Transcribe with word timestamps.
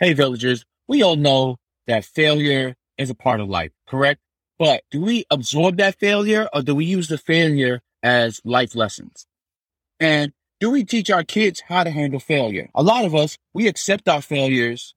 Hey, 0.00 0.12
villagers, 0.12 0.64
we 0.88 1.04
all 1.04 1.14
know 1.14 1.58
that 1.86 2.04
failure 2.04 2.74
is 2.98 3.10
a 3.10 3.14
part 3.14 3.38
of 3.38 3.48
life, 3.48 3.70
correct? 3.86 4.20
But 4.58 4.82
do 4.90 5.00
we 5.00 5.24
absorb 5.30 5.76
that 5.76 6.00
failure 6.00 6.48
or 6.52 6.62
do 6.62 6.74
we 6.74 6.84
use 6.84 7.06
the 7.06 7.16
failure 7.16 7.80
as 8.02 8.40
life 8.44 8.74
lessons? 8.74 9.28
And 10.00 10.32
do 10.58 10.72
we 10.72 10.82
teach 10.82 11.10
our 11.10 11.22
kids 11.22 11.62
how 11.68 11.84
to 11.84 11.90
handle 11.90 12.18
failure? 12.18 12.70
A 12.74 12.82
lot 12.82 13.04
of 13.04 13.14
us, 13.14 13.38
we 13.52 13.68
accept 13.68 14.08
our 14.08 14.20
failures, 14.20 14.96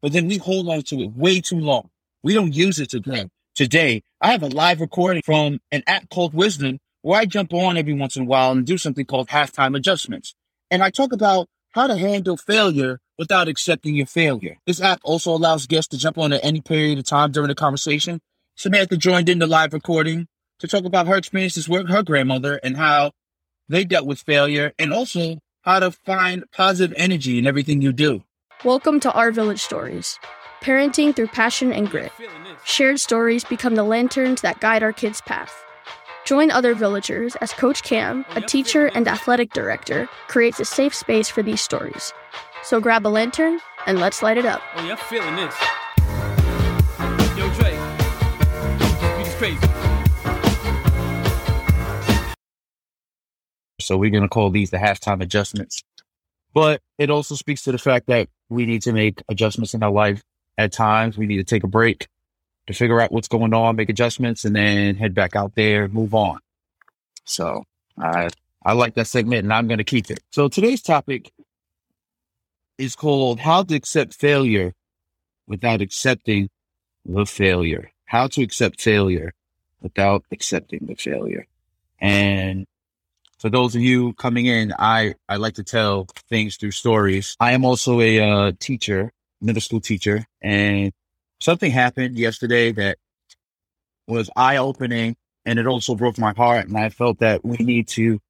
but 0.00 0.12
then 0.12 0.26
we 0.26 0.38
hold 0.38 0.70
on 0.70 0.80
to 0.84 1.02
it 1.02 1.12
way 1.12 1.42
too 1.42 1.60
long. 1.60 1.90
We 2.22 2.32
don't 2.32 2.54
use 2.54 2.78
it 2.78 2.88
to 2.90 3.00
grow. 3.00 3.24
Today, 3.54 4.02
I 4.22 4.32
have 4.32 4.42
a 4.42 4.48
live 4.48 4.80
recording 4.80 5.22
from 5.22 5.60
an 5.70 5.82
app 5.86 6.08
called 6.08 6.32
Wisdom 6.32 6.78
where 7.02 7.20
I 7.20 7.26
jump 7.26 7.52
on 7.52 7.76
every 7.76 7.92
once 7.92 8.16
in 8.16 8.22
a 8.22 8.26
while 8.26 8.52
and 8.52 8.64
do 8.64 8.78
something 8.78 9.04
called 9.04 9.28
halftime 9.28 9.76
adjustments. 9.76 10.34
And 10.70 10.82
I 10.82 10.88
talk 10.88 11.12
about 11.12 11.46
how 11.72 11.86
to 11.86 11.98
handle 11.98 12.38
failure 12.38 13.00
without 13.20 13.48
accepting 13.48 13.94
your 13.94 14.06
failure. 14.06 14.56
This 14.66 14.80
app 14.80 14.98
also 15.04 15.30
allows 15.32 15.66
guests 15.66 15.88
to 15.88 15.98
jump 15.98 16.16
on 16.16 16.32
at 16.32 16.42
any 16.42 16.62
period 16.62 16.98
of 16.98 17.04
time 17.04 17.30
during 17.32 17.48
the 17.48 17.54
conversation. 17.54 18.18
Samantha 18.56 18.96
joined 18.96 19.28
in 19.28 19.38
the 19.38 19.46
live 19.46 19.74
recording 19.74 20.26
to 20.58 20.66
talk 20.66 20.86
about 20.86 21.06
her 21.06 21.16
experiences 21.16 21.68
with 21.68 21.90
her 21.90 22.02
grandmother 22.02 22.58
and 22.64 22.78
how 22.78 23.12
they 23.68 23.84
dealt 23.84 24.06
with 24.06 24.20
failure 24.20 24.72
and 24.78 24.90
also 24.90 25.36
how 25.60 25.80
to 25.80 25.90
find 25.90 26.44
positive 26.50 26.96
energy 26.96 27.38
in 27.38 27.46
everything 27.46 27.82
you 27.82 27.92
do. 27.92 28.24
Welcome 28.64 29.00
to 29.00 29.12
Our 29.12 29.32
Village 29.32 29.60
Stories. 29.60 30.18
Parenting 30.62 31.14
through 31.14 31.28
passion 31.28 31.74
and 31.74 31.90
grit. 31.90 32.12
Shared 32.64 33.00
stories 33.00 33.44
become 33.44 33.74
the 33.74 33.84
lanterns 33.84 34.40
that 34.40 34.60
guide 34.60 34.82
our 34.82 34.94
kids' 34.94 35.20
path. 35.20 35.52
Join 36.24 36.50
other 36.50 36.74
villagers 36.74 37.36
as 37.36 37.52
Coach 37.52 37.82
Cam, 37.82 38.24
a 38.30 38.40
teacher 38.40 38.86
and 38.94 39.06
athletic 39.06 39.52
director, 39.52 40.08
creates 40.28 40.58
a 40.58 40.64
safe 40.64 40.94
space 40.94 41.28
for 41.28 41.42
these 41.42 41.60
stories. 41.60 42.14
So 42.62 42.80
grab 42.80 43.06
a 43.06 43.08
lantern 43.08 43.60
and 43.86 43.98
let's 43.98 44.22
light 44.22 44.36
it 44.36 44.44
up. 44.44 44.62
Oh, 44.76 44.84
yeah, 44.84 44.92
I'm 44.92 44.98
feeling 44.98 45.36
this. 45.36 45.54
Yo, 47.36 47.48
Dre. 47.54 47.72
Beat 49.16 49.26
is 49.26 49.34
crazy. 49.34 49.66
So 53.80 53.96
we're 53.96 54.10
going 54.10 54.22
to 54.22 54.28
call 54.28 54.50
these 54.50 54.70
the 54.70 54.76
halftime 54.76 55.22
adjustments. 55.22 55.82
But 56.52 56.80
it 56.98 57.10
also 57.10 57.34
speaks 57.34 57.62
to 57.62 57.72
the 57.72 57.78
fact 57.78 58.06
that 58.06 58.28
we 58.48 58.66
need 58.66 58.82
to 58.82 58.92
make 58.92 59.22
adjustments 59.28 59.74
in 59.74 59.82
our 59.82 59.90
life 59.90 60.22
at 60.58 60.72
times. 60.72 61.16
We 61.16 61.26
need 61.26 61.38
to 61.38 61.44
take 61.44 61.64
a 61.64 61.68
break 61.68 62.08
to 62.66 62.72
figure 62.74 63.00
out 63.00 63.10
what's 63.10 63.28
going 63.28 63.54
on, 63.54 63.76
make 63.76 63.88
adjustments, 63.88 64.44
and 64.44 64.54
then 64.54 64.96
head 64.96 65.14
back 65.14 65.34
out 65.34 65.54
there, 65.54 65.88
move 65.88 66.14
on. 66.14 66.40
So 67.24 67.64
I 67.98 68.28
I 68.64 68.74
like 68.74 68.94
that 68.94 69.06
segment 69.06 69.44
and 69.44 69.52
I'm 69.52 69.66
going 69.66 69.78
to 69.78 69.84
keep 69.84 70.10
it. 70.10 70.20
So 70.30 70.48
today's 70.48 70.82
topic 70.82 71.32
is 72.80 72.96
called 72.96 73.40
How 73.40 73.62
to 73.62 73.74
Accept 73.74 74.14
Failure 74.14 74.72
Without 75.46 75.82
Accepting 75.82 76.48
the 77.04 77.26
Failure. 77.26 77.92
How 78.06 78.26
to 78.28 78.42
accept 78.42 78.80
failure 78.80 79.32
without 79.82 80.24
accepting 80.32 80.86
the 80.86 80.94
failure. 80.94 81.46
And 82.00 82.66
for 83.38 83.50
those 83.50 83.74
of 83.76 83.82
you 83.82 84.14
coming 84.14 84.46
in, 84.46 84.72
I, 84.78 85.14
I 85.28 85.36
like 85.36 85.54
to 85.54 85.64
tell 85.64 86.06
things 86.28 86.56
through 86.56 86.72
stories. 86.72 87.36
I 87.38 87.52
am 87.52 87.64
also 87.64 88.00
a 88.00 88.20
uh, 88.20 88.52
teacher, 88.58 89.12
middle 89.40 89.62
school 89.62 89.80
teacher, 89.80 90.24
and 90.42 90.92
something 91.38 91.70
happened 91.70 92.18
yesterday 92.18 92.72
that 92.72 92.98
was 94.06 94.28
eye 94.36 94.56
opening 94.56 95.16
and 95.46 95.58
it 95.58 95.66
also 95.66 95.94
broke 95.94 96.18
my 96.18 96.34
heart. 96.34 96.66
And 96.68 96.76
I 96.76 96.88
felt 96.88 97.20
that 97.20 97.44
we 97.44 97.58
need 97.58 97.88
to, 97.88 98.20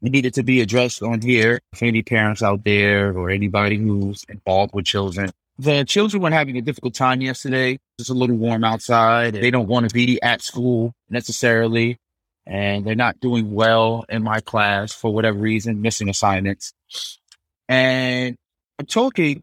needed 0.00 0.34
to 0.34 0.42
be 0.42 0.60
addressed 0.60 1.02
on 1.02 1.20
here 1.20 1.60
for 1.74 1.84
any 1.86 2.02
parents 2.02 2.42
out 2.42 2.64
there 2.64 3.16
or 3.16 3.30
anybody 3.30 3.76
who's 3.76 4.24
involved 4.28 4.74
with 4.74 4.84
children. 4.84 5.30
The 5.58 5.84
children 5.84 6.22
were 6.22 6.30
having 6.30 6.56
a 6.56 6.62
difficult 6.62 6.94
time 6.94 7.20
yesterday. 7.20 7.78
It's 7.98 8.08
a 8.08 8.14
little 8.14 8.36
warm 8.36 8.62
outside. 8.62 9.34
They 9.34 9.50
don't 9.50 9.66
want 9.66 9.88
to 9.88 9.94
be 9.94 10.22
at 10.22 10.40
school 10.40 10.92
necessarily. 11.10 11.98
And 12.46 12.84
they're 12.84 12.94
not 12.94 13.20
doing 13.20 13.52
well 13.52 14.04
in 14.08 14.22
my 14.22 14.40
class 14.40 14.92
for 14.92 15.12
whatever 15.12 15.38
reason, 15.38 15.82
missing 15.82 16.08
assignments. 16.08 16.72
And 17.68 18.36
I'm 18.78 18.86
talking 18.86 19.42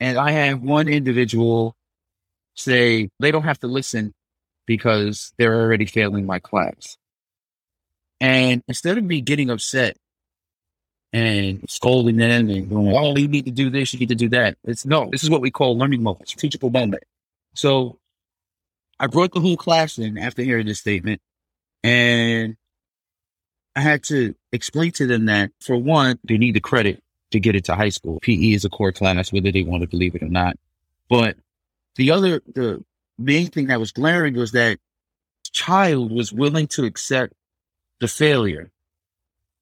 and 0.00 0.18
I 0.18 0.30
have 0.30 0.62
one 0.62 0.88
individual 0.88 1.74
say 2.54 3.08
they 3.20 3.30
don't 3.30 3.42
have 3.42 3.60
to 3.60 3.66
listen 3.66 4.12
because 4.66 5.32
they're 5.38 5.60
already 5.60 5.86
failing 5.86 6.26
my 6.26 6.38
class. 6.38 6.96
And 8.20 8.62
instead 8.66 8.98
of 8.98 9.04
me 9.04 9.20
getting 9.20 9.50
upset 9.50 9.96
and 11.12 11.64
scolding 11.68 12.16
them 12.16 12.50
and 12.50 12.68
going, 12.68 12.94
oh, 12.94 13.16
you 13.16 13.28
need 13.28 13.46
to 13.46 13.50
do 13.50 13.70
this, 13.70 13.92
you 13.92 14.00
need 14.00 14.08
to 14.10 14.14
do 14.14 14.28
that. 14.30 14.58
It's 14.64 14.84
no, 14.84 15.08
this 15.10 15.22
is 15.22 15.30
what 15.30 15.40
we 15.40 15.50
call 15.50 15.78
learning 15.78 16.02
moments, 16.02 16.34
teachable 16.34 16.70
moment. 16.70 17.04
So 17.54 17.98
I 19.00 19.06
brought 19.06 19.32
the 19.32 19.40
whole 19.40 19.56
class 19.56 19.98
in 19.98 20.18
after 20.18 20.42
hearing 20.42 20.66
this 20.66 20.80
statement 20.80 21.20
and 21.82 22.56
I 23.76 23.80
had 23.80 24.02
to 24.04 24.34
explain 24.52 24.90
to 24.92 25.06
them 25.06 25.26
that 25.26 25.52
for 25.60 25.76
one, 25.76 26.18
they 26.24 26.36
need 26.36 26.54
the 26.54 26.60
credit 26.60 27.02
to 27.30 27.38
get 27.38 27.54
into 27.54 27.74
high 27.74 27.90
school. 27.90 28.18
PE 28.20 28.52
is 28.52 28.64
a 28.64 28.68
core 28.68 28.92
class, 28.92 29.32
whether 29.32 29.52
they 29.52 29.62
want 29.62 29.82
to 29.82 29.88
believe 29.88 30.14
it 30.14 30.22
or 30.22 30.28
not. 30.28 30.56
But 31.08 31.36
the 31.94 32.10
other, 32.10 32.42
the 32.54 32.84
main 33.18 33.48
thing 33.48 33.68
that 33.68 33.78
was 33.80 33.92
glaring 33.92 34.34
was 34.34 34.52
that 34.52 34.78
child 35.52 36.10
was 36.10 36.32
willing 36.32 36.66
to 36.68 36.84
accept 36.84 37.32
the 38.00 38.08
failure 38.08 38.70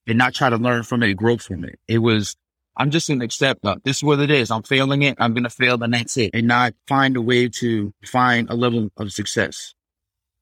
and 0.07 0.19
not 0.19 0.35
try 0.35 0.51
to 0.51 0.57
learn 0.57 0.83
from 0.83 1.03
it, 1.03 1.15
grow 1.15 1.37
from 1.37 1.65
it. 1.65 1.79
It 1.89 1.99
was, 1.99 2.37
I'm 2.77 2.91
just 2.91 3.09
going 3.09 3.21
to 3.21 3.25
accept 3.25 3.63
that 3.63 3.85
this 3.85 3.99
is 3.99 4.03
what 4.03 4.21
it 4.21 4.31
is. 4.31 4.51
I'm 4.51 4.63
failing 4.63 5.03
it. 5.03 5.17
I'm 5.19 5.33
going 5.33 5.45
to 5.45 5.51
fail 5.51 5.83
and 5.83 5.95
that's 5.95 6.17
it 6.17 6.31
and 6.35 6.47
not 6.47 6.75
find 6.87 7.17
a 7.17 7.23
way 7.23 7.49
to 7.49 7.93
find 8.05 8.49
a 8.51 8.55
level 8.55 8.91
of 8.97 9.13
success 9.13 9.75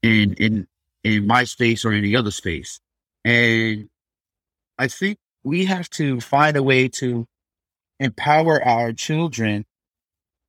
in, 0.03 0.35
in, 0.35 0.67
in 1.03 1.27
my 1.27 1.45
space 1.45 1.85
or 1.85 1.93
any 1.93 2.15
other 2.17 2.31
space. 2.31 2.81
And 3.25 3.89
I 4.79 4.89
think 4.89 5.19
we 5.45 5.67
have 5.67 5.89
to 5.91 6.21
find 6.21 6.57
a 6.57 6.63
way 6.63 6.89
to 6.89 7.27
empower 8.01 8.63
our 8.63 8.93
children 8.93 9.65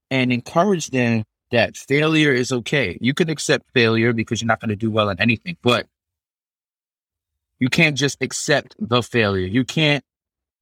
and 0.10 0.32
encourage 0.32 0.90
them 0.90 1.24
that 1.52 1.78
failure 1.78 2.32
is 2.32 2.52
okay. 2.52 2.98
You 3.00 3.14
can 3.14 3.30
accept 3.30 3.72
failure 3.74 4.14
because 4.14 4.42
you're 4.42 4.48
not 4.48 4.60
going 4.60 4.70
to 4.70 4.76
do 4.76 4.92
well 4.92 5.10
in 5.10 5.20
anything, 5.22 5.58
but 5.62 5.88
you 7.60 7.70
can't 7.70 7.98
just 7.98 8.18
accept 8.22 8.76
the 8.80 9.02
failure. 9.02 9.46
You 9.46 9.64
can't 9.64 10.04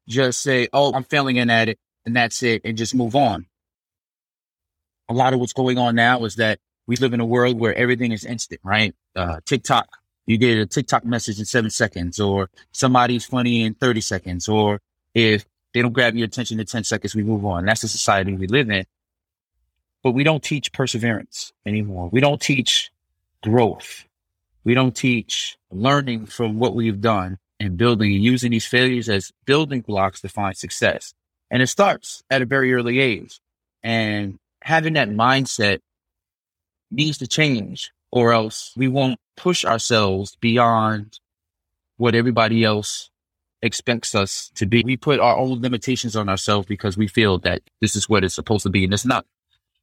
just 0.08 0.42
say, 0.42 0.68
Oh, 0.74 0.94
I'm 0.94 1.04
failing 1.04 1.38
in 1.38 1.50
at 1.50 1.70
it 1.70 1.80
and 2.06 2.16
that's 2.16 2.44
it 2.44 2.62
and 2.66 2.78
just 2.78 2.96
move 2.96 3.16
on. 3.16 3.46
A 5.10 5.14
lot 5.14 5.34
of 5.34 5.40
what's 5.40 5.54
going 5.54 5.78
on 5.78 5.96
now 5.96 6.24
is 6.26 6.36
that 6.36 6.60
we 6.88 6.96
live 6.98 7.14
in 7.14 7.20
a 7.20 7.26
world 7.26 7.60
where 7.60 7.76
everything 7.76 8.12
is 8.12 8.26
instant, 8.26 8.62
right? 8.64 8.96
Uh, 9.16 9.40
TikTok, 9.46 9.88
you 10.26 10.38
get 10.38 10.58
a 10.58 10.66
TikTok 10.66 11.06
message 11.06 11.40
in 11.40 11.46
seven 11.46 11.70
seconds 11.70 12.20
or 12.20 12.50
somebody's 12.72 13.26
funny 13.26 13.64
in 13.64 13.74
30 13.74 14.02
seconds. 14.02 14.48
Or 14.50 14.80
if 15.14 15.46
they 15.74 15.82
don't 15.82 15.94
grab 15.94 16.16
your 16.16 16.26
attention 16.26 16.60
in 16.60 16.66
10 16.66 16.84
seconds, 16.84 17.16
we 17.16 17.24
move 17.24 17.46
on. 17.46 17.66
That's 17.66 17.82
the 17.82 17.88
society 17.88 18.34
we 18.34 18.48
live 18.48 18.70
in 18.70 18.86
but 20.04 20.12
we 20.12 20.24
don't 20.24 20.44
teach 20.44 20.72
perseverance 20.74 21.54
anymore. 21.66 22.10
We 22.12 22.20
don't 22.20 22.42
teach 22.42 22.92
growth. 23.42 24.06
We 24.66 24.74
don't 24.74 24.96
teach 24.96 25.58
learning 25.76 26.26
from 26.28 26.60
what 26.60 26.76
we've 26.76 27.02
done 27.02 27.38
and 27.60 27.78
building 27.78 28.14
and 28.14 28.24
using 28.24 28.52
these 28.52 28.66
failures 28.66 29.10
as 29.10 29.32
building 29.46 29.82
blocks 29.82 30.22
to 30.22 30.30
find 30.30 30.56
success. 30.56 31.14
And 31.52 31.62
it 31.62 31.68
starts 31.68 32.24
at 32.30 32.42
a 32.42 32.46
very 32.46 32.74
early 32.74 33.00
age. 33.00 33.40
And 33.84 34.40
having 34.62 34.94
that 34.94 35.10
mindset 35.10 35.80
needs 36.92 37.18
to 37.20 37.28
change 37.28 37.92
or 38.12 38.34
else 38.34 38.74
we 38.76 38.88
won't 38.88 39.20
push 39.36 39.66
ourselves 39.66 40.36
beyond 40.40 41.20
what 41.98 42.16
everybody 42.16 42.64
else 42.64 43.10
expects 43.62 44.14
us 44.14 44.52
to 44.56 44.66
be. 44.66 44.84
We 44.84 44.98
put 44.98 45.20
our 45.20 45.38
own 45.38 45.62
limitations 45.62 46.16
on 46.16 46.30
ourselves 46.30 46.68
because 46.68 46.98
we 46.98 47.08
feel 47.08 47.40
that 47.40 47.62
this 47.82 47.96
is 47.96 48.10
what 48.10 48.24
it's 48.24 48.36
supposed 48.36 48.64
to 48.64 48.70
be 48.70 48.84
and 48.84 48.94
it's 48.94 49.06
not 49.06 49.26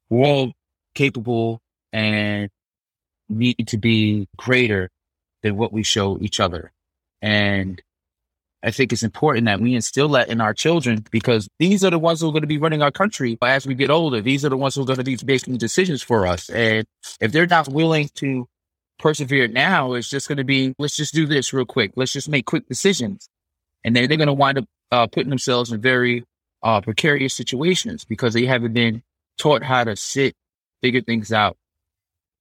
we're 0.09 0.25
all 0.25 0.51
capable 0.93 1.61
and 1.93 2.49
need 3.29 3.67
to 3.67 3.77
be 3.77 4.27
greater 4.37 4.89
than 5.43 5.57
what 5.57 5.73
we 5.73 5.83
show 5.83 6.17
each 6.21 6.39
other. 6.39 6.71
And 7.21 7.81
I 8.63 8.71
think 8.71 8.93
it's 8.93 9.03
important 9.03 9.45
that 9.45 9.59
we 9.59 9.73
instill 9.73 10.09
that 10.09 10.29
in 10.29 10.39
our 10.39 10.53
children 10.53 11.03
because 11.09 11.49
these 11.57 11.83
are 11.83 11.89
the 11.89 11.97
ones 11.97 12.21
who 12.21 12.29
are 12.29 12.31
going 12.31 12.41
to 12.41 12.47
be 12.47 12.59
running 12.59 12.81
our 12.81 12.91
country 12.91 13.37
as 13.41 13.65
we 13.65 13.73
get 13.73 13.89
older. 13.89 14.21
These 14.21 14.45
are 14.45 14.49
the 14.49 14.57
ones 14.57 14.75
who 14.75 14.83
are 14.83 14.85
going 14.85 14.99
to 14.99 15.03
be 15.03 15.17
making 15.25 15.57
decisions 15.57 16.03
for 16.03 16.27
us. 16.27 16.49
And 16.49 16.85
if 17.19 17.31
they're 17.31 17.47
not 17.47 17.67
willing 17.69 18.09
to 18.15 18.47
persevere 18.99 19.47
now, 19.47 19.93
it's 19.93 20.09
just 20.09 20.27
going 20.27 20.37
to 20.37 20.43
be, 20.43 20.75
let's 20.77 20.95
just 20.95 21.13
do 21.13 21.25
this 21.25 21.53
real 21.53 21.65
quick. 21.65 21.93
Let's 21.95 22.13
just 22.13 22.29
make 22.29 22.45
quick 22.45 22.67
decisions. 22.67 23.27
And 23.83 23.95
then 23.95 24.07
they're 24.07 24.17
going 24.17 24.27
to 24.27 24.33
wind 24.33 24.59
up 24.59 24.65
uh, 24.91 25.07
putting 25.07 25.29
themselves 25.29 25.71
in 25.71 25.81
very 25.81 26.23
uh, 26.61 26.81
precarious 26.81 27.33
situations 27.33 28.05
because 28.05 28.35
they 28.35 28.45
haven't 28.45 28.73
been 28.73 29.01
taught 29.37 29.63
how 29.63 29.83
to 29.83 29.95
sit, 29.95 30.35
figure 30.81 31.01
things 31.01 31.33
out, 31.33 31.57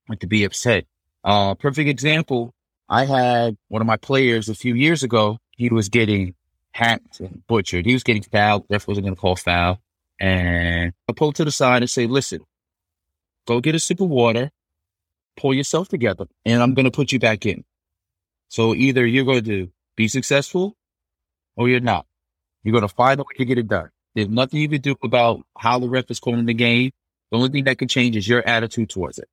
and 0.09 0.21
to 0.21 0.27
be 0.27 0.45
upset. 0.45 0.85
Uh, 1.25 1.55
perfect 1.55 1.89
example. 1.89 2.53
I 2.91 3.05
had 3.05 3.57
one 3.69 3.81
of 3.81 3.87
my 3.87 3.97
players 3.97 4.49
a 4.49 4.55
few 4.55 4.75
years 4.75 5.05
ago. 5.05 5.39
He 5.53 5.69
was 5.69 5.89
getting 5.89 6.35
hacked 6.73 7.21
and 7.21 7.47
butchered. 7.47 7.87
He 7.87 7.93
was 7.93 8.03
getting 8.03 8.23
fouled. 8.23 8.65
Ref 8.69 8.89
wasn't 8.89 9.07
going 9.07 9.15
to 9.15 9.21
call 9.21 9.37
foul. 9.37 9.79
And 10.19 10.93
I 11.09 11.13
pull 11.13 11.33
to 11.35 11.45
the 11.45 11.53
side 11.53 11.83
and 11.83 11.89
say, 11.89 12.07
listen, 12.09 12.41
go 13.47 13.61
get 13.61 13.77
a 13.77 13.79
sip 13.79 14.01
of 14.01 14.09
water, 14.09 14.51
pull 15.37 15.55
yourself 15.55 15.89
together, 15.89 16.27
and 16.45 16.61
I'm 16.61 16.75
going 16.75 16.85
to 16.85 16.91
put 16.91 17.13
you 17.13 17.21
back 17.21 17.47
in. 17.47 17.65
So 18.49 18.75
either 18.75 19.07
you're 19.07 19.25
going 19.25 19.45
to 19.45 19.71
be 19.95 20.09
successful 20.09 20.77
or 21.55 21.69
you're 21.69 21.81
not. 21.81 22.07
You're 22.65 22.73
going 22.73 22.89
to 22.89 22.95
find 22.95 23.21
a 23.21 23.23
way 23.23 23.35
to 23.37 23.45
get 23.45 23.59
it 23.59 23.69
done. 23.69 23.91
There's 24.15 24.29
nothing 24.29 24.61
you 24.61 24.69
can 24.69 24.81
do 24.81 24.97
about 25.05 25.43
how 25.57 25.79
the 25.79 25.89
ref 25.89 26.11
is 26.11 26.19
calling 26.19 26.45
the 26.45 26.55
game. 26.55 26.91
The 27.31 27.37
only 27.37 27.51
thing 27.51 27.65
that 27.65 27.79
can 27.79 27.87
change 27.87 28.17
is 28.17 28.27
your 28.27 28.47
attitude 28.47 28.91
towards 28.91 29.19
it. 29.19 29.29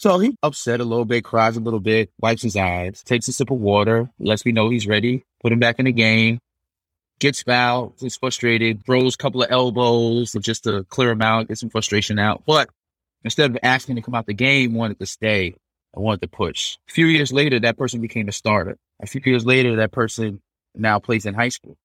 So 0.00 0.18
he 0.18 0.34
upset 0.42 0.80
a 0.80 0.84
little 0.84 1.04
bit, 1.04 1.24
cries 1.24 1.58
a 1.58 1.60
little 1.60 1.78
bit, 1.78 2.10
wipes 2.18 2.40
his 2.40 2.56
eyes, 2.56 3.02
takes 3.04 3.28
a 3.28 3.34
sip 3.34 3.50
of 3.50 3.58
water, 3.58 4.08
lets 4.18 4.46
me 4.46 4.52
know 4.52 4.70
he's 4.70 4.86
ready, 4.86 5.24
put 5.42 5.52
him 5.52 5.58
back 5.58 5.78
in 5.78 5.84
the 5.84 5.92
game, 5.92 6.38
gets 7.18 7.42
fouled, 7.42 7.92
he's 8.00 8.16
frustrated, 8.16 8.82
throws 8.86 9.14
a 9.14 9.18
couple 9.18 9.42
of 9.42 9.50
elbows 9.50 10.32
just 10.40 10.64
to 10.64 10.84
clear 10.84 11.10
him 11.10 11.20
out, 11.20 11.48
get 11.48 11.58
some 11.58 11.68
frustration 11.68 12.18
out. 12.18 12.44
But 12.46 12.70
instead 13.24 13.50
of 13.50 13.58
asking 13.62 13.96
to 13.96 14.00
come 14.00 14.14
out 14.14 14.24
the 14.24 14.32
game, 14.32 14.72
wanted 14.72 14.98
to 15.00 15.04
stay. 15.06 15.54
I 15.94 16.00
wanted 16.00 16.22
to 16.22 16.28
push. 16.28 16.78
A 16.88 16.92
few 16.94 17.04
years 17.04 17.30
later, 17.30 17.60
that 17.60 17.76
person 17.76 18.00
became 18.00 18.26
a 18.26 18.32
starter. 18.32 18.78
A 19.02 19.06
few 19.06 19.20
years 19.22 19.44
later, 19.44 19.76
that 19.76 19.92
person 19.92 20.40
now 20.74 20.98
plays 20.98 21.26
in 21.26 21.34
high 21.34 21.50
school. 21.50 21.76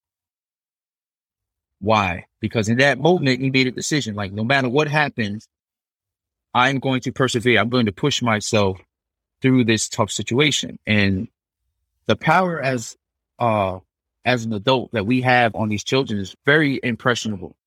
Why? 1.81 2.27
Because 2.39 2.69
in 2.69 2.77
that 2.77 2.97
moment, 2.97 3.41
he 3.41 3.50
made 3.50 3.68
a 3.68 3.71
decision 3.71 4.15
like, 4.15 4.31
no 4.31 4.45
matter 4.45 4.69
what 4.69 4.88
happens, 4.88 5.50
I'm 6.56 6.80
going 6.80 7.02
to 7.02 7.12
persevere. 7.12 7.60
I'm 7.60 7.69
going 7.69 7.88
to 7.88 7.92
push 7.92 8.22
myself 8.22 8.80
through 9.42 9.66
this 9.66 9.90
tough 9.90 10.10
situation. 10.10 10.80
And 10.88 11.28
the 12.06 12.16
power 12.16 12.62
as, 12.62 12.96
uh, 13.38 13.80
as 14.24 14.46
an 14.46 14.54
adult 14.54 14.94
that 14.94 15.06
we 15.06 15.22
have 15.22 15.54
on 15.54 15.68
these 15.68 15.84
children 15.84 16.18
is 16.18 16.34
very 16.46 16.80
impressionable. 16.81 17.57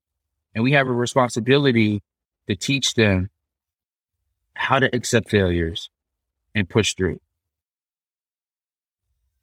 And 0.54 0.64
we 0.64 0.72
have 0.72 0.88
a 0.88 0.92
responsibility 0.92 2.02
to 2.48 2.56
teach 2.56 2.94
them 2.94 3.28
how 4.54 4.78
to 4.78 4.92
accept 4.96 5.28
failures 5.28 5.90
and 6.54 6.66
push 6.66 6.94
through. 6.94 7.20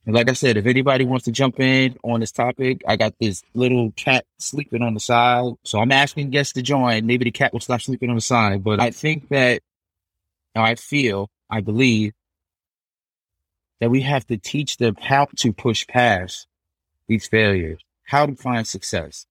And 0.05 0.13
like 0.13 0.29
I 0.29 0.33
said, 0.33 0.57
if 0.57 0.67
anybody 0.67 1.03
wants 1.03 1.25
to 1.25 1.31
jump 1.31 1.59
in 1.59 1.97
on 2.03 2.19
this 2.19 2.31
topic, 2.31 2.83
I 2.87 2.95
got 2.95 3.15
this 3.19 3.41
little 3.55 3.91
cat 3.95 4.25
sleeping 4.37 4.83
on 4.83 4.93
the 4.93 4.99
side. 4.99 5.53
So 5.63 5.79
I'm 5.79 5.91
asking 5.91 6.29
guests 6.29 6.53
to 6.53 6.61
join. 6.61 7.07
Maybe 7.07 7.25
the 7.25 7.31
cat 7.31 7.53
will 7.53 7.59
stop 7.59 7.81
sleeping 7.81 8.09
on 8.09 8.15
the 8.15 8.21
side. 8.21 8.63
But 8.63 8.79
I 8.79 8.91
think 8.91 9.29
that, 9.29 9.61
I 10.55 10.75
feel, 10.75 11.29
I 11.49 11.61
believe 11.61 12.13
that 13.81 13.89
we 13.89 14.01
have 14.01 14.25
to 14.27 14.37
teach 14.37 14.77
them 14.77 14.95
how 14.99 15.27
to 15.37 15.51
push 15.51 15.87
past 15.87 16.47
these 17.07 17.27
failures, 17.27 17.81
how 18.03 18.27
to 18.27 18.35
find 18.35 18.67
success. 18.67 19.25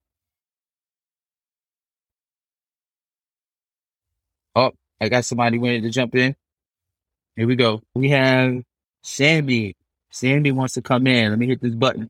Oh, 4.55 4.71
I 4.99 5.07
got 5.09 5.25
somebody 5.25 5.57
wanting 5.57 5.83
to 5.83 5.89
jump 5.89 6.15
in. 6.15 6.35
Here 7.35 7.47
we 7.47 7.55
go. 7.55 7.81
We 7.93 8.09
have 8.09 8.61
Sammy 9.03 9.75
Sandy 10.15 10.53
wants 10.53 10.75
to 10.75 10.81
come 10.81 11.07
in. 11.07 11.31
Let 11.31 11.39
me 11.39 11.47
hit 11.47 11.61
this 11.61 11.75
button. 11.75 12.09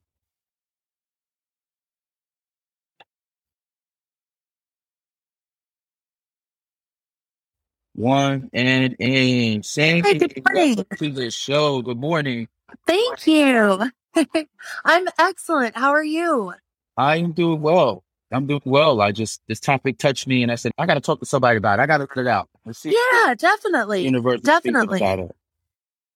One 7.95 8.51
and 8.53 8.95
in. 8.99 9.63
Sandy, 9.63 10.01
Hi, 10.01 10.13
good 10.13 10.43
morning. 10.45 10.75
welcome 10.75 10.97
to 10.99 11.11
the 11.11 11.31
show. 11.31 11.81
Good 11.81 11.97
morning. 11.97 12.47
Thank 12.85 13.25
you. 13.25 13.89
I'm 14.85 15.07
excellent. 15.17 15.75
How 15.75 15.89
are 15.91 16.03
you? 16.03 16.53
I'm 16.97 17.31
doing 17.31 17.61
well. 17.61 18.03
I'm 18.31 18.45
doing 18.45 18.61
well. 18.65 19.01
I 19.01 19.11
just 19.13 19.41
this 19.47 19.59
topic 19.59 19.97
touched 19.97 20.27
me, 20.27 20.43
and 20.43 20.51
I 20.51 20.55
said 20.55 20.73
I 20.77 20.85
got 20.85 20.95
to 20.95 21.01
talk 21.01 21.21
to 21.21 21.25
somebody 21.25 21.57
about 21.57 21.79
it. 21.79 21.81
I 21.81 21.87
got 21.87 21.97
to 21.99 22.07
put 22.07 22.19
it 22.19 22.27
out. 22.27 22.49
Let's 22.65 22.79
see. 22.79 22.95
Yeah, 22.95 23.33
definitely. 23.33 24.03
Universe 24.03 24.41
definitely. 24.41 24.99
About 24.99 25.19
it. 25.19 25.35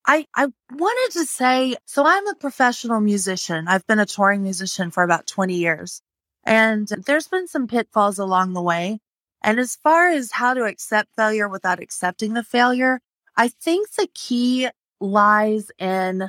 I, 0.09 0.25
I 0.35 0.47
wanted 0.73 1.19
to 1.19 1.25
say, 1.27 1.75
so 1.85 2.03
I'm 2.03 2.27
a 2.27 2.33
professional 2.33 2.99
musician. 2.99 3.67
I've 3.67 3.85
been 3.85 3.99
a 3.99 4.07
touring 4.07 4.41
musician 4.41 4.89
for 4.89 5.03
about 5.03 5.27
20 5.27 5.53
years 5.53 6.01
and 6.43 6.87
there's 6.87 7.27
been 7.27 7.47
some 7.47 7.67
pitfalls 7.67 8.17
along 8.17 8.53
the 8.53 8.61
way. 8.61 9.01
And 9.43 9.59
as 9.59 9.75
far 9.75 10.09
as 10.09 10.31
how 10.31 10.55
to 10.55 10.63
accept 10.63 11.15
failure 11.15 11.47
without 11.47 11.79
accepting 11.79 12.33
the 12.33 12.43
failure, 12.43 13.01
I 13.37 13.49
think 13.49 13.91
the 13.91 14.07
key 14.15 14.69
lies 14.99 15.69
in 15.77 16.27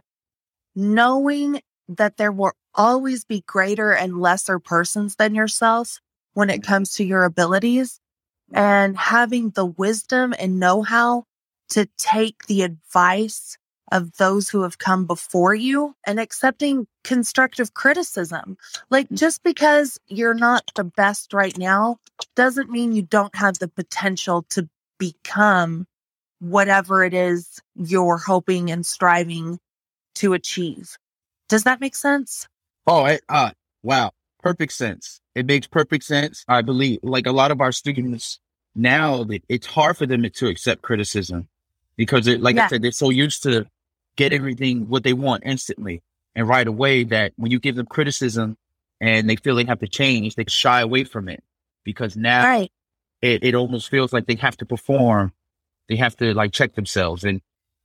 knowing 0.76 1.62
that 1.88 2.19
there 2.19 2.33
will 2.33 2.53
always 2.75 3.25
be 3.25 3.44
greater 3.47 3.93
and 3.93 4.21
lesser 4.21 4.59
persons 4.59 5.17
than 5.17 5.35
yourself 5.35 6.00
when 6.35 6.50
it 6.50 6.62
comes 6.62 6.93
to 6.97 7.05
your 7.05 7.25
abilities 7.25 7.99
and 8.53 8.99
having 8.99 9.50
the 9.50 9.65
wisdom 9.65 10.35
and 10.38 10.61
know 10.61 10.83
how 10.83 11.25
to 11.71 11.88
take 11.97 12.47
the 12.47 12.61
advice 12.61 13.56
of 13.90 14.16
those 14.16 14.48
who 14.48 14.62
have 14.62 14.78
come 14.78 15.06
before 15.06 15.54
you 15.54 15.94
and 16.06 16.20
accepting 16.20 16.87
constructive 17.04 17.75
criticism. 17.75 18.56
Like 18.90 19.10
just 19.12 19.42
because 19.42 19.98
you're 20.06 20.34
not 20.34 20.70
the 20.76 20.84
best 20.84 21.32
right 21.32 21.56
now 21.56 21.96
doesn't 22.37 22.70
mean 22.70 22.92
you 22.92 23.02
don't 23.02 23.34
have 23.34 23.58
the 23.58 23.69
potential 23.69 24.44
to 24.50 24.69
become 24.98 25.87
whatever 26.40 27.04
it 27.04 27.14
is 27.14 27.60
you're 27.75 28.19
hoping 28.19 28.70
and 28.70 28.84
striving 28.87 29.58
to 30.16 30.32
achieve. 30.34 30.96
Does 31.48 31.64
that 31.64 31.81
make 31.81 31.94
sense? 31.94 32.48
Oh, 32.87 33.04
I, 33.04 33.20
uh, 33.28 33.50
wow. 33.82 34.12
Perfect 34.42 34.72
sense. 34.72 35.20
It 35.34 35.46
makes 35.46 35.66
perfect 35.66 36.04
sense. 36.04 36.44
I 36.48 36.62
believe 36.62 37.00
like 37.02 37.26
a 37.26 37.32
lot 37.32 37.50
of 37.50 37.60
our 37.60 37.72
students 37.72 38.40
now, 38.75 39.26
it's 39.48 39.66
hard 39.66 39.96
for 39.96 40.06
them 40.06 40.22
to 40.22 40.46
accept 40.46 40.82
criticism 40.82 41.48
because 41.96 42.26
it, 42.26 42.40
like 42.40 42.56
Yeah. 42.56 42.66
I 42.66 42.69
said, 42.69 42.82
they're 42.82 42.92
so 42.92 43.10
used 43.10 43.42
to 43.42 43.66
get 44.17 44.33
everything 44.33 44.89
what 44.89 45.03
they 45.05 45.12
want 45.12 45.43
instantly 45.47 46.03
and 46.35 46.47
right 46.49 46.67
away 46.67 47.05
that 47.05 47.33
when 47.37 47.51
you 47.51 47.59
give 47.59 47.77
them 47.77 47.87
criticism 47.87 48.57
and 49.01 49.29
they 49.29 49.37
feel 49.37 49.55
they 49.57 49.65
have 49.65 49.81
to 49.81 49.89
change, 49.89 50.35
they 50.35 50.45
shy 50.49 50.81
away 50.81 51.05
from 51.05 51.29
it 51.29 51.43
because 51.85 52.17
now 52.17 52.45
Right. 52.45 52.71
it, 53.23 53.43
it 53.45 53.55
almost 53.55 53.89
feels 53.91 54.12
like 54.12 54.27
they 54.27 54.35
have 54.37 54.57
to 54.59 54.67
perform. 54.67 55.33
They 55.89 55.97
have 55.97 56.17
to 56.19 56.35
like 56.35 56.53
check 56.53 56.75
themselves 56.75 57.25
and 57.25 57.41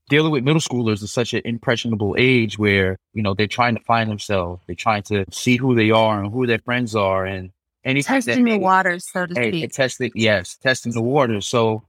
dealing 0.09 0.31
with 0.31 0.43
middle 0.43 0.59
schoolers 0.61 1.01
is 1.01 1.11
such 1.11 1.33
an 1.33 1.41
impressionable 1.45 2.15
age 2.19 2.59
where, 2.59 2.97
you 3.13 3.23
know, 3.23 3.33
they're 3.33 3.47
trying 3.47 3.75
to 3.75 3.83
find 3.83 4.09
themselves. 4.09 4.61
They're 4.67 4.75
trying 4.75 5.01
to 5.03 5.25
see 5.31 5.55
who 5.57 5.73
they 5.73 5.89
are 5.89 6.21
and 6.23 6.31
who 6.31 6.45
their 6.45 6.59
friends 6.59 6.95
are 6.95 7.25
and 7.25 7.51
and 7.83 7.97
that 7.99 8.03
Testing 8.05 8.35
the 8.43 8.51
may- 8.51 8.57
waters, 8.57 9.07
so 9.11 9.25
to 9.27 9.33
Hey, 9.35 9.49
speak. 9.51 9.71
testing, 9.73 10.11
yes, 10.15 10.57
testing 10.57 10.91
the 10.91 11.01
water. 11.01 11.39
So 11.41 11.83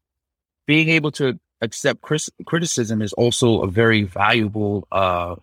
being 0.66 0.88
able 0.90 1.11
to 1.12 1.38
accept 1.60 2.00
cris- 2.02 2.30
criticism 2.44 3.02
is 3.02 3.12
also 3.14 3.62
a 3.62 3.66
very 3.70 4.02
valuable 4.02 4.86
uh, 4.92 5.36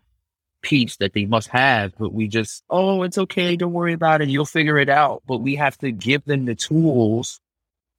piece 0.62 0.98
that 0.98 1.14
they 1.14 1.26
must 1.26 1.48
have. 1.50 1.94
But 1.98 2.14
we 2.14 2.28
just, 2.28 2.64
oh, 2.70 3.04
it's 3.04 3.18
okay, 3.18 3.56
don't 3.56 3.74
worry 3.74 3.94
about 3.94 4.22
it, 4.22 4.30
you'll 4.30 4.46
figure 4.46 4.78
it 4.78 4.90
out. 4.90 5.24
But 5.26 5.38
we 5.40 5.56
have 5.56 5.78
to 5.80 5.92
give 5.92 6.24
them 6.26 6.46
the 6.46 6.56
tools 6.56 7.40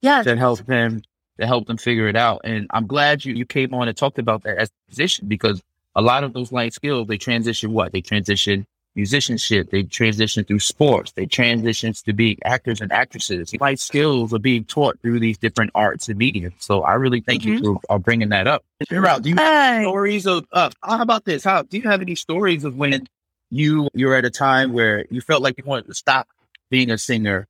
Yes. 0.02 0.25
to 0.26 0.37
help 0.37 0.61
them 0.66 1.02
to 1.40 1.47
help 1.47 1.66
them 1.66 1.78
figure 1.78 2.09
it 2.09 2.14
out. 2.16 2.42
And 2.44 2.66
I'm 2.71 2.87
glad 2.87 3.25
you 3.25 3.35
you 3.35 3.47
came 3.47 3.73
on 3.75 3.88
and 3.88 3.97
talked 3.97 4.18
about 4.18 4.42
that 4.44 4.59
as 4.59 4.68
a 4.68 4.90
position 4.90 5.26
because 5.28 5.62
a 5.97 6.02
lot 6.02 6.25
of 6.25 6.33
those 6.33 6.52
life 6.52 6.73
skills 6.75 7.09
they 7.09 7.16
transition 7.18 7.73
what 7.73 7.92
they 7.92 8.00
transition 8.02 8.66
musicianship, 8.95 9.71
they 9.71 9.83
transition 9.83 10.45
through 10.45 10.61
sports, 10.61 11.13
they 11.13 11.27
transition 11.27 11.93
to 11.93 12.13
being 12.13 12.39
actors 12.45 12.81
and 12.81 12.93
actresses. 12.93 13.55
Life 13.61 13.79
skills 13.79 14.33
are 14.33 14.39
being 14.39 14.65
taught 14.65 15.01
through 15.01 15.21
these 15.21 15.39
different 15.39 15.73
arts 15.75 16.09
and 16.09 16.19
media. 16.19 16.51
So 16.59 16.83
I 16.83 16.95
really 16.95 17.21
thank 17.21 17.45
you 17.45 17.59
for 17.59 17.81
uh, 17.89 17.99
bringing 17.99 18.31
that 18.31 18.47
up. 18.47 18.65
Mira, 18.91 19.19
do 19.21 19.31
you 19.31 19.37
have 19.37 19.45
Hey. 19.45 19.83
stories 19.85 20.27
of 20.27 20.45
uh, 20.53 20.71
how 20.83 21.03
about 21.03 21.25
this? 21.25 21.45
How 21.45 21.63
do 21.63 21.77
you 21.77 21.85
have 21.85 22.01
any 22.03 22.15
stories 22.15 22.65
of 22.65 22.77
when 22.77 23.07
you 23.51 23.89
you're 23.95 24.15
at 24.15 24.25
a 24.25 24.31
time 24.31 24.73
where 24.73 25.05
you 25.11 25.21
felt 25.21 25.43
like 25.43 25.57
you 25.59 25.65
wanted 25.65 25.87
to 25.87 25.95
stop 25.95 26.29
being 26.71 26.91
a 26.91 26.99
singer 26.99 27.47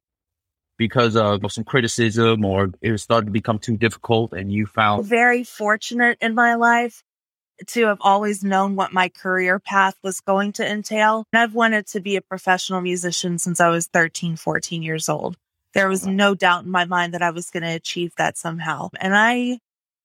because 0.76 1.16
of 1.16 1.40
some 1.52 1.64
criticism 1.64 2.44
or 2.44 2.70
it 2.82 2.90
was 2.90 3.02
starting 3.02 3.26
to 3.26 3.32
become 3.32 3.58
too 3.58 3.76
difficult 3.76 4.32
and 4.32 4.52
you 4.52 4.66
found 4.66 5.06
very 5.06 5.44
fortunate 5.44 6.18
in 6.20 6.34
my 6.34 6.56
life 6.56 7.02
to 7.66 7.86
have 7.86 7.98
always 8.00 8.42
known 8.42 8.76
what 8.76 8.92
my 8.92 9.08
career 9.08 9.58
path 9.58 9.96
was 10.02 10.20
going 10.20 10.52
to 10.54 10.70
entail. 10.70 11.24
And 11.32 11.42
I've 11.42 11.54
wanted 11.54 11.86
to 11.88 12.00
be 12.00 12.16
a 12.16 12.20
professional 12.22 12.80
musician 12.80 13.38
since 13.38 13.60
I 13.60 13.68
was 13.68 13.86
13, 13.86 14.36
14 14.36 14.82
years 14.82 15.08
old. 15.08 15.36
There 15.72 15.88
was 15.88 16.06
no 16.06 16.34
doubt 16.34 16.64
in 16.64 16.70
my 16.70 16.84
mind 16.84 17.14
that 17.14 17.22
I 17.22 17.30
was 17.30 17.50
going 17.50 17.64
to 17.64 17.74
achieve 17.74 18.14
that 18.16 18.38
somehow. 18.38 18.90
And 19.00 19.14
I 19.16 19.58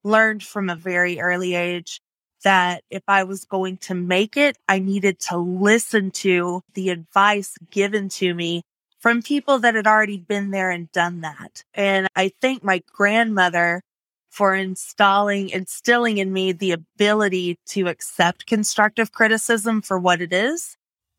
learned 0.03 0.43
from 0.43 0.69
a 0.69 0.75
very 0.75 1.19
early 1.19 1.53
age 1.53 2.01
that 2.43 2.83
if 2.89 3.03
I 3.07 3.23
was 3.23 3.45
going 3.45 3.77
to 3.77 3.93
make 3.93 4.37
it, 4.37 4.57
I 4.67 4.79
needed 4.79 5.19
to 5.27 5.37
listen 5.37 6.11
to 6.11 6.63
the 6.73 6.89
advice 6.89 7.55
given 7.69 8.09
to 8.09 8.33
me 8.33 8.63
from 8.99 9.21
people 9.21 9.59
that 9.59 9.75
had 9.75 9.87
already 9.87 10.17
been 10.17 10.51
there 10.51 10.71
and 10.71 10.91
done 10.91 11.21
that. 11.21 11.63
And 11.73 12.07
I 12.15 12.31
thank 12.41 12.63
my 12.63 12.81
grandmother 12.91 13.81
for 14.29 14.55
installing, 14.55 15.49
instilling 15.49 16.17
in 16.17 16.31
me 16.33 16.51
the 16.51 16.71
ability 16.71 17.57
to 17.67 17.87
accept 17.87 18.45
constructive 18.47 19.11
criticism 19.11 19.81
for 19.81 19.99
what 19.99 20.21
it 20.21 20.33
is 20.33 20.75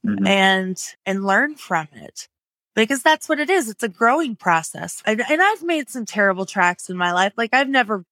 Mhm. 0.07 0.27
and, 0.27 0.83
and 1.07 1.25
learn 1.27 1.57
from 1.57 1.89
it. 1.93 2.29
because 2.77 3.03
that's 3.03 3.29
what 3.29 3.41
it 3.41 3.51
is. 3.51 3.69
It's 3.69 3.83
a 3.83 3.89
growing 3.89 4.37
process. 4.37 5.03
And, 5.05 5.21
and 5.29 5.43
I've 5.43 5.63
made 5.63 5.91
some 5.91 6.07
terrible 6.07 6.47
tracks 6.47 6.89
in 6.89 6.97
my 6.97 7.13
life. 7.13 7.33
Like 7.37 7.51
I've 7.53 7.69
never, 7.69 8.05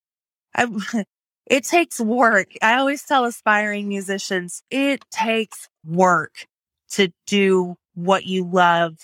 I, 0.54 0.66
it 1.46 1.64
takes 1.64 2.00
work. 2.00 2.52
I 2.62 2.76
always 2.76 3.04
tell 3.04 3.24
aspiring 3.24 3.88
musicians, 3.88 4.62
it 4.70 5.04
takes 5.10 5.68
work 5.86 6.46
to 6.90 7.10
do 7.26 7.76
what 7.94 8.26
you 8.26 8.44
love 8.44 8.98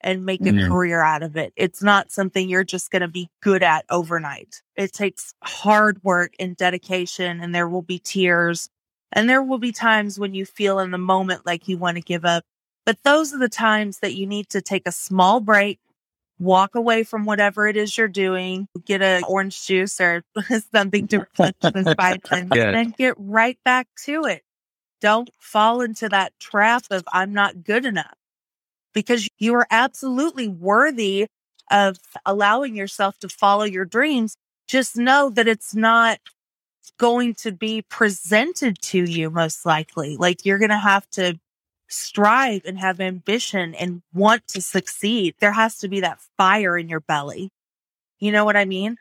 and 0.00 0.24
make 0.24 0.40
a 0.46 0.52
Mhm. 0.52 0.68
career 0.68 1.02
out 1.02 1.22
of 1.22 1.36
it. 1.36 1.52
It's 1.56 1.82
not 1.82 2.10
something 2.12 2.48
you're 2.48 2.64
just 2.64 2.90
going 2.90 3.02
to 3.02 3.08
be 3.08 3.28
good 3.40 3.62
at 3.62 3.84
overnight. 3.90 4.62
It 4.76 4.92
takes 4.92 5.34
hard 5.42 6.02
work 6.04 6.34
and 6.38 6.56
dedication 6.56 7.40
and 7.40 7.54
there 7.54 7.68
will 7.68 7.82
be 7.82 7.98
tears 7.98 8.68
and 9.12 9.28
there 9.28 9.42
will 9.42 9.58
be 9.58 9.72
times 9.72 10.18
when 10.18 10.34
you 10.34 10.44
feel 10.46 10.78
in 10.78 10.90
the 10.90 10.98
moment 10.98 11.46
like 11.46 11.68
you 11.68 11.78
want 11.78 11.96
to 11.96 12.02
give 12.02 12.24
up. 12.24 12.44
But 12.86 13.02
those 13.02 13.34
are 13.34 13.38
the 13.38 13.48
times 13.48 13.98
that 14.00 14.14
you 14.14 14.26
need 14.26 14.48
to 14.50 14.62
take 14.62 14.86
a 14.86 14.92
small 14.92 15.40
break, 15.40 15.80
walk 16.38 16.74
away 16.74 17.02
from 17.04 17.24
whatever 17.24 17.66
it 17.66 17.76
is 17.76 17.96
you're 17.98 18.08
doing, 18.08 18.68
get 18.84 19.02
a 19.02 19.22
orange 19.26 19.66
juice 19.66 20.00
or 20.00 20.22
something 20.72 21.08
to 21.08 21.26
punch 21.36 21.56
the 21.62 21.84
spine 21.84 22.20
and 22.30 22.50
then 22.52 22.94
get 22.96 23.14
right 23.18 23.58
back 23.64 23.88
to 24.04 24.24
it. 24.24 24.42
Don't 25.00 25.30
fall 25.38 25.80
into 25.80 26.08
that 26.08 26.32
trap 26.40 26.84
of 26.90 27.04
I'm 27.12 27.32
not 27.32 27.64
good 27.64 27.86
enough 27.86 28.17
because 28.92 29.28
you 29.38 29.54
are 29.54 29.66
absolutely 29.70 30.48
worthy 30.48 31.26
of 31.70 31.98
allowing 32.24 32.74
yourself 32.74 33.18
to 33.18 33.28
follow 33.28 33.64
your 33.64 33.84
dreams. 33.84 34.36
Just 34.66 34.96
know 34.96 35.30
that 35.30 35.48
it's 35.48 35.74
not 35.74 36.18
going 36.98 37.34
to 37.34 37.52
be 37.52 37.82
presented 37.82 38.80
to 38.80 39.04
you 39.04 39.30
most 39.30 39.64
likely. 39.64 40.16
Like 40.16 40.44
you're 40.44 40.58
going 40.58 40.70
to 40.70 40.78
have 40.78 41.08
to 41.10 41.38
strive 41.88 42.62
and 42.64 42.78
have 42.78 43.00
ambition 43.00 43.74
and 43.74 44.02
want 44.12 44.46
to 44.48 44.60
succeed. 44.60 45.34
There 45.40 45.52
has 45.52 45.78
to 45.78 45.88
be 45.88 46.00
that 46.00 46.20
fire 46.36 46.76
in 46.76 46.88
your 46.88 47.00
belly. 47.00 47.50
You 48.18 48.32
know 48.32 48.44
what 48.44 48.56
I 48.56 48.64
mean? 48.64 48.96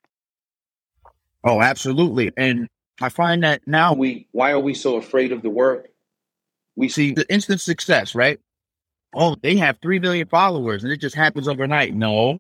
Oh, 1.44 1.62
absolutely. 1.62 2.32
And 2.38 2.68
I 3.02 3.10
find 3.10 3.44
that 3.44 3.62
now 3.68 3.94
we, 3.94 4.28
why 4.32 4.52
are 4.52 4.60
we 4.60 4.74
so 4.74 4.96
afraid 4.96 5.32
of 5.32 5.42
the 5.42 5.50
work? 5.50 5.90
We 6.76 6.90
see 6.90 7.14
the 7.14 7.32
instant 7.32 7.62
success, 7.62 8.14
right? 8.16 8.40
Oh, 9.14 9.36
they 9.42 9.56
have 9.58 9.78
3 9.82 10.00
million 10.00 10.28
followers 10.28 10.84
and 10.84 10.92
it 10.92 10.98
just 11.02 11.16
happens 11.16 11.48
overnight. 11.48 11.94
No, 11.96 12.38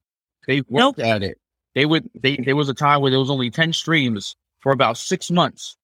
they 0.47 0.61
worked 0.67 0.99
at 0.99 1.23
it. 1.23 1.37
They 1.75 1.85
would, 1.85 2.09
they, 2.13 2.37
there 2.37 2.55
was 2.55 2.69
a 2.69 2.73
time 2.73 3.01
where 3.01 3.11
there 3.11 3.19
was 3.19 3.29
only 3.29 3.49
10 3.49 3.73
streams 3.73 4.35
for 4.59 4.71
about 4.71 4.97
six 4.97 5.29
months, 5.31 5.77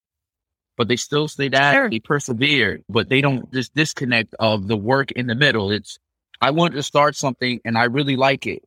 but 0.77 0.87
they 0.87 0.95
still 0.95 1.27
stayed 1.27 1.53
at 1.55 1.73
Sure. 1.73 1.85
it. 1.85 1.91
They 1.91 1.99
persevered, 1.99 2.83
but 2.89 3.09
they 3.09 3.21
don't 3.21 3.51
just 3.53 3.73
disconnect 3.75 4.35
of 4.39 4.67
the 4.67 4.77
work 4.77 5.11
in 5.11 5.27
the 5.27 5.35
middle. 5.35 5.71
It's, 5.71 5.97
I 6.41 6.51
want 6.51 6.73
to 6.73 6.83
start 6.83 7.15
something 7.15 7.59
and 7.63 7.77
I 7.77 7.85
really 7.85 8.15
like 8.15 8.47
it 8.47 8.63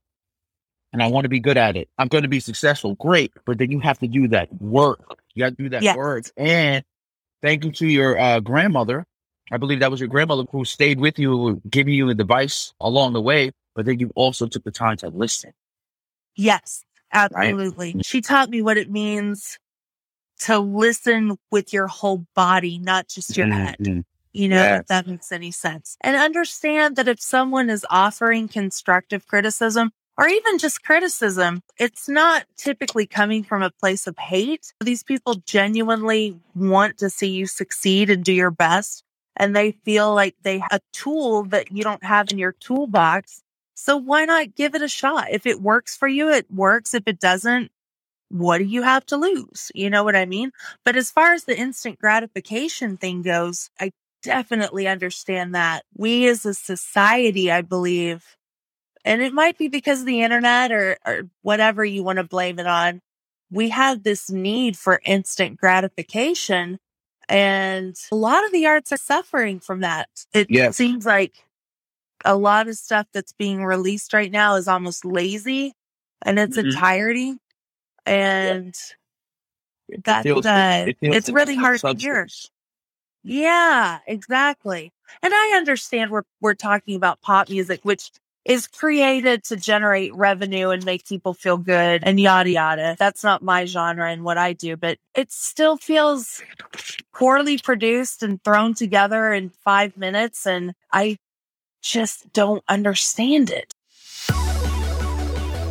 and 0.92 1.02
I 1.02 1.08
want 1.08 1.24
to 1.24 1.28
be 1.28 1.40
good 1.40 1.56
at 1.58 1.76
it. 1.76 1.88
I'm 1.98 2.08
going 2.08 2.22
to 2.22 2.28
be 2.28 2.40
successful. 2.40 2.94
Great. 2.94 3.32
But 3.44 3.58
then 3.58 3.70
you 3.70 3.80
have 3.80 3.98
to 3.98 4.08
do 4.08 4.28
that 4.28 4.52
work. 4.62 5.18
You 5.34 5.44
got 5.44 5.50
to 5.50 5.62
do 5.64 5.68
that 5.70 5.82
Yes. 5.82 5.96
work. 5.96 6.24
And 6.36 6.84
thank 7.42 7.64
you 7.64 7.72
to 7.72 7.86
your 7.86 8.18
uh, 8.18 8.40
grandmother. 8.40 9.04
I 9.50 9.56
believe 9.58 9.80
that 9.80 9.90
was 9.90 10.00
your 10.00 10.08
grandmother 10.08 10.44
who 10.50 10.64
stayed 10.64 10.98
with 10.98 11.18
you, 11.18 11.60
giving 11.70 11.94
you 11.94 12.08
advice 12.10 12.72
along 12.80 13.12
the 13.12 13.20
way. 13.20 13.52
But 13.74 13.86
then 13.86 14.00
you 14.00 14.10
also 14.14 14.46
took 14.46 14.64
the 14.64 14.70
time 14.70 14.96
to 14.98 15.08
listen. 15.08 15.52
Yes, 16.34 16.84
absolutely. 17.12 17.96
She 18.02 18.20
taught 18.20 18.50
me 18.50 18.62
what 18.62 18.76
it 18.76 18.90
means 18.90 19.58
to 20.40 20.58
listen 20.58 21.36
with 21.50 21.72
your 21.72 21.86
whole 21.86 22.26
body, 22.34 22.78
not 22.78 23.08
just 23.08 23.36
your 23.36 23.46
head. 23.46 23.76
Mhm. 23.80 24.04
You 24.32 24.48
know, 24.48 24.56
Yes. 24.56 24.80
if 24.80 24.86
that 24.88 25.06
makes 25.06 25.32
any 25.32 25.50
sense. 25.50 25.96
And 26.02 26.14
understand 26.16 26.96
that 26.96 27.08
if 27.08 27.20
someone 27.20 27.70
is 27.70 27.86
offering 27.88 28.48
constructive 28.48 29.26
criticism 29.26 29.92
or 30.18 30.28
even 30.28 30.58
just 30.58 30.82
criticism, 30.82 31.62
it's 31.78 32.06
not 32.06 32.44
typically 32.58 33.06
coming 33.06 33.44
from 33.44 33.62
a 33.62 33.70
place 33.70 34.06
of 34.06 34.18
hate. 34.18 34.74
These 34.80 35.02
people 35.02 35.36
genuinely 35.46 36.38
want 36.54 36.98
to 36.98 37.08
see 37.08 37.28
you 37.28 37.46
succeed 37.46 38.10
and 38.10 38.22
do 38.22 38.32
your 38.32 38.50
best. 38.50 39.04
And 39.36 39.54
they 39.54 39.72
feel 39.72 40.14
like 40.14 40.34
they 40.42 40.58
have 40.58 40.72
a 40.72 40.80
tool 40.92 41.44
that 41.44 41.70
you 41.70 41.82
don't 41.82 42.04
have 42.04 42.30
in 42.30 42.38
your 42.38 42.52
toolbox. 42.52 43.42
So 43.74 43.96
why 43.96 44.24
not 44.24 44.54
give 44.54 44.74
it 44.74 44.82
a 44.82 44.88
shot? 44.88 45.28
If 45.30 45.46
it 45.46 45.60
works 45.60 45.96
for 45.96 46.08
you, 46.08 46.30
it 46.30 46.50
works. 46.50 46.94
If 46.94 47.02
it 47.06 47.20
doesn't, 47.20 47.70
what 48.30 48.58
do 48.58 48.64
you 48.64 48.82
have 48.82 49.04
to 49.06 49.16
lose? 49.16 49.70
You 49.74 49.90
know 49.90 50.04
what 50.04 50.16
I 50.16 50.24
mean? 50.24 50.52
But 50.84 50.96
as 50.96 51.10
far 51.10 51.32
as 51.32 51.44
the 51.44 51.58
instant 51.58 51.98
gratification 51.98 52.96
thing 52.96 53.22
goes, 53.22 53.70
I 53.78 53.92
definitely 54.22 54.88
understand 54.88 55.54
that. 55.54 55.84
We 55.94 56.26
as 56.26 56.46
a 56.46 56.54
society, 56.54 57.50
I 57.50 57.60
believe, 57.60 58.36
and 59.04 59.22
it 59.22 59.32
might 59.32 59.56
be 59.56 59.68
because 59.68 60.00
of 60.00 60.06
the 60.06 60.22
internet 60.22 60.72
or, 60.72 60.96
or 61.06 61.22
whatever 61.42 61.84
you 61.84 62.02
want 62.02 62.16
to 62.16 62.24
blame 62.24 62.58
it 62.58 62.66
on, 62.66 63.00
we 63.50 63.68
have 63.68 64.02
this 64.02 64.28
need 64.30 64.76
for 64.76 65.00
instant 65.04 65.58
gratification. 65.58 66.78
And 67.28 67.96
a 68.12 68.16
lot 68.16 68.44
of 68.44 68.52
the 68.52 68.66
arts 68.66 68.92
are 68.92 68.96
suffering 68.96 69.58
from 69.60 69.80
that. 69.80 70.08
It 70.32 70.48
Yes. 70.50 70.76
seems 70.76 71.04
like 71.06 71.44
a 72.24 72.36
lot 72.36 72.68
of 72.68 72.76
stuff 72.76 73.06
that's 73.12 73.32
being 73.32 73.64
released 73.64 74.12
right 74.12 74.30
now 74.30 74.54
is 74.54 74.68
almost 74.68 75.04
lazy 75.04 75.72
in 76.24 76.38
its 76.38 76.56
Mhm. 76.56 76.64
entirety. 76.72 77.38
And 78.04 78.74
It 79.88 80.04
that 80.04 80.22
feels- 80.22 80.46
uh, 80.46 80.84
it 80.88 80.96
it's 81.00 81.28
really 81.28 81.56
hard 81.56 81.80
to 81.80 81.94
hear. 81.94 82.28
Yeah, 83.24 83.98
exactly. 84.06 84.92
And 85.22 85.34
I 85.34 85.54
understand 85.56 86.10
we're 86.10 86.22
we're 86.40 86.54
talking 86.54 86.94
about 86.96 87.20
pop 87.22 87.48
music, 87.48 87.80
which 87.82 88.10
is 88.46 88.68
created 88.68 89.42
to 89.42 89.56
generate 89.56 90.14
revenue 90.14 90.70
and 90.70 90.84
make 90.84 91.04
people 91.04 91.34
feel 91.34 91.58
good 91.58 92.02
and 92.04 92.20
yada 92.20 92.48
yada. 92.48 92.96
That's 92.96 93.24
not 93.24 93.42
my 93.42 93.64
genre 93.64 94.08
and 94.10 94.22
what 94.22 94.38
I 94.38 94.52
do, 94.52 94.76
but 94.76 94.98
it 95.16 95.32
still 95.32 95.76
feels 95.76 96.40
poorly 97.12 97.58
produced 97.58 98.22
and 98.22 98.42
thrown 98.44 98.74
together 98.74 99.32
in 99.32 99.50
five 99.50 99.96
minutes. 99.96 100.46
And 100.46 100.74
I 100.92 101.18
just 101.82 102.32
don't 102.32 102.62
understand 102.68 103.50
it. 103.50 103.74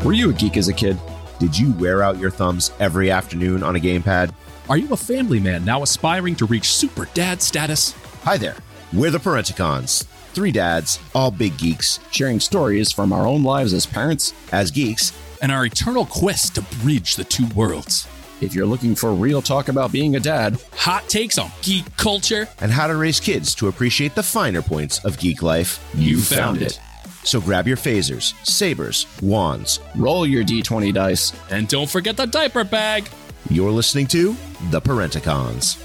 Were 0.04 0.14
you 0.14 0.30
a 0.30 0.34
geek 0.34 0.58
as 0.58 0.68
a 0.68 0.74
kid? 0.74 1.00
Did 1.40 1.58
you 1.58 1.72
wear 1.74 2.04
out 2.04 2.20
your 2.20 2.30
thumbs 2.30 2.72
every 2.80 3.10
afternoon 3.10 3.64
on 3.64 3.78
a 3.78 3.80
gamepad? 3.80 4.34
Are 4.70 4.78
you 4.78 4.92
a 4.92 4.98
family 4.98 5.40
man 5.40 5.64
now 5.64 5.82
aspiring 5.82 6.36
to 6.36 6.46
reach 6.46 6.74
super 6.74 7.08
dad 7.14 7.42
status? 7.42 7.96
Hi 8.24 8.38
there. 8.38 8.58
We're 8.92 9.12
the 9.12 9.18
Parenticons. 9.18 10.06
Three 10.36 10.52
dads, 10.52 11.00
all 11.16 11.32
big 11.32 11.58
geeks. 11.58 12.00
sharing 12.12 12.42
stories 12.42 12.92
from 12.92 13.14
our 13.14 13.26
own 13.26 13.42
lives 13.44 13.74
as 13.74 13.86
parents. 13.86 14.34
As 14.52 14.70
geeks, 14.70 15.14
And 15.42 15.50
our 15.52 15.66
eternal 15.66 16.06
quest 16.06 16.56
to 16.56 16.62
bridge 16.84 17.16
the 17.16 17.24
two 17.24 17.48
worlds. 17.56 18.06
If 18.42 18.54
you're 18.54 18.66
looking 18.66 18.96
for 18.96 19.14
real 19.14 19.42
talk 19.42 19.70
about 19.70 19.92
being 19.94 20.16
a 20.18 20.20
dad, 20.20 20.58
Hot 20.76 21.08
takes 21.08 21.38
on 21.38 21.52
geek 21.62 21.86
culture. 21.96 22.50
and 22.60 22.70
how 22.72 22.88
to 22.88 22.96
raise 22.98 23.20
kids 23.22 23.56
to 23.56 23.68
appreciate 23.70 24.14
the 24.16 24.24
finer 24.24 24.62
points 24.62 25.04
of 25.06 25.18
geek 25.18 25.42
life. 25.42 25.80
You 25.96 26.20
found 26.20 26.62
it. 26.62 26.80
So 27.24 27.40
grab 27.40 27.66
your 27.68 27.78
phasers, 27.78 28.34
sabers, 28.46 29.08
wands. 29.22 29.80
roll 29.96 30.26
your 30.28 30.44
d20 30.44 30.94
dice. 30.94 31.32
And 31.50 31.68
don't 31.70 31.90
forget 31.90 32.18
the 32.18 32.26
diaper 32.28 32.64
bag. 32.66 33.08
You're 33.50 33.72
listening 33.72 34.08
to 34.08 34.36
the 34.70 34.82
Parenticons. 34.82 35.78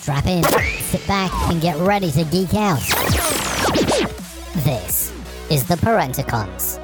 Strap 0.00 0.26
in, 0.26 0.42
sit 0.90 1.06
back, 1.06 1.30
and 1.50 1.62
get 1.62 1.76
ready 1.76 2.10
to 2.10 2.24
geek 2.24 2.52
out. 2.54 2.80
This 4.64 5.12
is 5.48 5.66
the 5.68 5.76
Parenticons. 5.76 6.78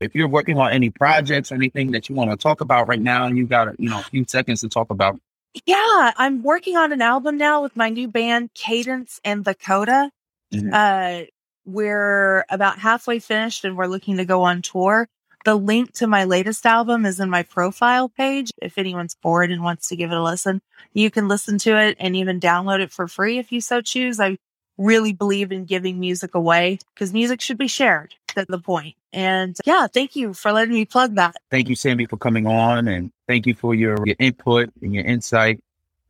If 0.00 0.14
you're 0.14 0.28
working 0.28 0.58
on 0.58 0.70
any 0.70 0.90
projects, 0.90 1.50
or 1.50 1.56
anything 1.56 1.92
that 1.92 2.08
you 2.08 2.14
want 2.14 2.30
to 2.30 2.36
talk 2.36 2.60
about 2.60 2.86
right 2.86 3.00
now, 3.00 3.24
and 3.26 3.36
you 3.36 3.46
got 3.46 3.80
you 3.80 3.88
know 3.88 4.00
a 4.00 4.02
few 4.02 4.24
seconds 4.28 4.60
to 4.60 4.68
talk 4.68 4.90
about. 4.90 5.18
Yeah, 5.66 6.12
I'm 6.16 6.42
working 6.42 6.76
on 6.76 6.92
an 6.92 7.00
album 7.02 7.38
now 7.38 7.62
with 7.62 7.74
my 7.74 7.88
new 7.88 8.06
band, 8.06 8.50
Cadence 8.54 9.18
and 9.24 9.44
the 9.44 9.54
Coda. 9.54 10.10
Mhm. 10.52 10.72
Uh, 10.72 11.26
we're 11.64 12.44
about 12.48 12.78
halfway 12.78 13.18
finished 13.18 13.64
and 13.64 13.76
we're 13.76 13.86
looking 13.86 14.18
to 14.18 14.24
go 14.24 14.42
on 14.42 14.62
tour. 14.62 15.08
The 15.44 15.54
link 15.54 15.92
to 15.94 16.06
my 16.06 16.24
latest 16.24 16.66
album 16.66 17.06
is 17.06 17.20
in 17.20 17.30
my 17.30 17.42
profile 17.42 18.08
page. 18.08 18.50
If 18.60 18.76
anyone's 18.76 19.14
bored 19.14 19.50
and 19.50 19.62
wants 19.62 19.88
to 19.88 19.96
give 19.96 20.10
it 20.10 20.16
a 20.16 20.22
listen, 20.22 20.60
you 20.92 21.10
can 21.10 21.28
listen 21.28 21.58
to 21.58 21.78
it 21.78 21.96
and 22.00 22.16
even 22.16 22.40
download 22.40 22.80
it 22.80 22.90
for 22.90 23.06
free 23.06 23.38
if 23.38 23.52
you 23.52 23.60
so 23.60 23.80
choose. 23.80 24.20
I 24.20 24.36
really 24.76 25.12
believe 25.12 25.52
in 25.52 25.64
giving 25.64 26.00
music 26.00 26.34
away 26.34 26.78
because 26.94 27.12
music 27.12 27.40
should 27.40 27.58
be 27.58 27.68
shared. 27.68 28.14
That's 28.34 28.50
the 28.50 28.58
point. 28.58 28.94
And 29.12 29.56
yeah, 29.64 29.86
thank 29.86 30.16
you 30.16 30.34
for 30.34 30.52
letting 30.52 30.74
me 30.74 30.84
plug 30.84 31.14
that. 31.16 31.36
Thank 31.50 31.68
you, 31.68 31.76
Sammy, 31.76 32.06
for 32.06 32.16
coming 32.16 32.46
on, 32.46 32.88
and 32.88 33.10
thank 33.26 33.46
you 33.46 33.54
for 33.54 33.74
your, 33.74 33.96
your 34.04 34.16
input 34.18 34.70
and 34.82 34.94
your 34.94 35.04
insight. 35.04 35.60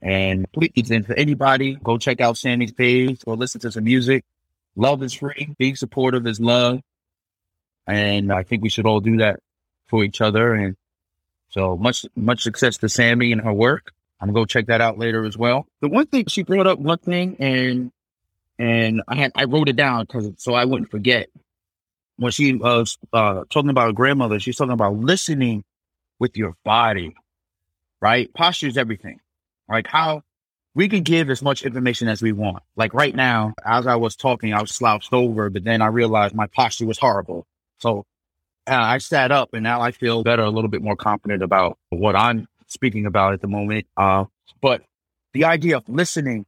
And 0.02 0.50
please, 0.52 0.90
and 0.90 1.06
for 1.06 1.14
anybody, 1.14 1.76
go 1.82 1.99
check 1.99 2.20
out 2.20 2.37
Sammy's 2.37 2.73
page 2.73 3.23
or 3.26 3.37
listen 3.37 3.61
to 3.62 3.73
some 3.73 3.85
music. 3.85 4.25
Love 4.76 5.02
is 5.02 5.12
free. 5.12 5.54
Being 5.58 5.76
supportive 5.76 6.26
is 6.26 6.40
love. 6.40 6.80
And 7.88 8.33
I 8.33 8.45
think 8.45 8.62
we 8.62 8.68
should 8.68 8.87
all 8.87 9.00
do 9.00 9.16
that 9.16 9.40
for 9.87 10.04
each 10.04 10.21
other. 10.21 10.54
And 10.54 10.76
so 11.49 11.76
much, 11.76 12.07
much 12.14 12.42
success 12.42 12.76
to 12.78 12.88
Sammy 12.88 13.33
and 13.33 13.40
her 13.40 13.52
work. 13.52 13.92
I'm 14.21 14.28
gonna 14.28 14.40
go 14.40 14.45
check 14.45 14.66
that 14.66 14.80
out 14.80 14.99
later 14.99 15.25
as 15.25 15.37
well. 15.37 15.66
The 15.80 15.88
one 15.88 16.07
thing 16.07 16.26
she 16.26 16.42
brought 16.42 16.66
up 16.66 16.78
one 16.78 16.99
thing 16.99 17.37
and 17.38 17.92
and 18.59 19.02
I 19.09 19.14
had 19.14 19.33
I 19.35 19.45
wrote 19.45 19.68
it 19.68 19.76
down 19.76 20.04
because 20.04 20.30
so 20.38 20.54
I 20.54 20.64
wouldn't 20.64 20.90
forget 20.90 21.28
when 22.16 22.33
she 22.33 22.54
was 22.54 22.99
uh, 23.12 23.45
talking 23.49 23.71
about 23.71 23.87
her 23.87 23.92
grandmother. 23.92 24.40
She's 24.40 24.57
talking 24.57 24.73
about 24.73 24.97
listening 24.97 25.64
with 26.18 26.37
your 26.37 26.57
body, 26.64 27.14
right? 28.00 28.33
Posture 28.35 28.66
is 28.66 28.76
everything. 28.76 29.21
Like 29.68 29.87
how 29.87 30.23
we 30.75 30.88
can 30.88 31.04
give 31.04 31.30
as 31.30 31.42
much 31.42 31.62
information 31.62 32.09
as 32.09 32.21
we 32.21 32.33
want. 32.33 32.62
Like 32.76 32.95
right 32.95 33.14
now, 33.14 33.54
as 33.64 33.87
I 33.87 33.97
was 33.97 34.16
talking, 34.16 34.52
I 34.52 34.61
was 34.61 34.73
slouched 34.73 35.12
over, 35.12 35.49
but 35.49 35.64
then 35.64 35.80
I 35.80 35.87
realized 35.87 36.35
my 36.35 36.47
posture 36.49 36.87
was 36.87 36.99
horrible. 36.99 37.47
So 37.78 38.04
uh, 38.66 38.75
I 38.75 38.99
sat 38.99 39.32
up 39.32 39.50
and 39.54 39.62
now 39.62 39.80
I 39.80 39.92
feel 39.92 40.23
better, 40.23 40.42
a 40.42 40.50
little 40.50 40.70
bit 40.70 40.82
more 40.82 40.97
confident 40.97 41.42
about 41.42 41.78
what 41.90 42.14
I'm 42.16 42.47
speaking 42.66 43.06
about 43.06 43.32
at 43.32 43.40
the 43.40 43.49
moment. 43.49 43.87
Uh, 43.97 44.25
but 44.61 44.82
the 45.32 45.44
idea 45.44 45.76
of 45.76 45.88
listening 45.88 46.47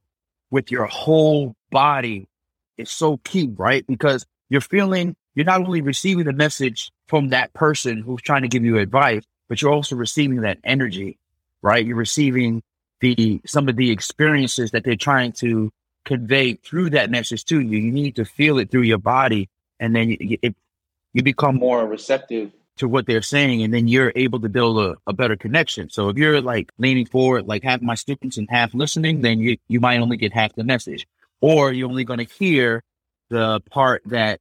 with 0.51 0.71
your 0.71 0.87
whole 0.87 1.55
body 1.71 2.29
is 2.77 2.91
so 2.91 3.19
key, 3.19 3.51
right? 3.57 3.87
Because 3.87 4.27
you're 4.49 4.61
feeling, 4.61 5.17
you're 5.35 5.47
not 5.47 5.61
only 5.61 5.81
receiving 5.81 6.25
the 6.25 6.33
message 6.33 6.91
from 7.07 7.31
that 7.31 7.53
person 7.53 8.03
who's 8.03 8.23
trying 8.23 8.43
to 8.43 8.49
give 8.49 8.65
you 8.65 8.79
advice, 8.79 9.23
but 9.49 9.63
you're 9.63 9.73
also 9.73 9.97
receiving 9.97 10.43
that 10.43 10.59
energy, 10.65 11.19
right? 11.63 11.85
You're 11.85 11.97
receiving 11.97 12.63
the, 13.01 13.41
some 13.47 13.69
of 13.69 13.77
the 13.77 13.91
experiences 13.91 14.73
that 14.73 14.85
they're 14.85 14.97
trying 14.97 15.33
to 15.33 15.73
convey 16.05 16.55
through 16.55 16.91
that 16.91 17.11
message 17.11 17.45
to 17.47 17.61
you. 17.61 17.79
You 17.79 17.93
need 17.93 18.17
to 18.17 18.25
feel 18.25 18.59
it 18.59 18.71
through 18.71 18.83
your 18.83 18.99
body. 18.99 19.49
And 19.79 19.95
then 19.95 20.17
it, 20.19 20.55
you 21.13 21.23
become 21.23 21.57
more 21.57 21.87
receptive 21.87 22.53
to 22.77 22.89
what 22.89 23.07
they're 23.07 23.23
saying, 23.23 23.63
and 23.63 23.75
then 23.75 23.89
you're 23.89 24.13
able 24.17 24.41
to 24.41 24.49
build 24.49 24.79
a, 24.79 24.97
a, 25.07 25.13
better 25.13 25.37
connection. 25.37 25.91
So 25.91 26.09
if 26.09 26.17
you're 26.17 26.41
like 26.41 26.71
leaning 26.79 27.05
forward, 27.05 27.47
like 27.47 27.63
half 27.63 27.83
my 27.83 27.95
students 27.95 28.39
and 28.39 28.49
half 28.49 28.73
listening, 28.73 29.21
then 29.21 29.39
you, 29.39 29.59
you 29.69 29.81
might 29.81 30.01
only 30.01 30.17
get 30.17 30.33
half 30.33 30.55
the 30.55 30.65
message, 30.65 31.07
or 31.43 31.73
you're 31.73 31.89
only 31.89 32.05
going 32.05 32.21
to 32.21 32.35
hear 32.35 32.83
the 33.29 33.61
part 33.71 34.03
that 34.07 34.41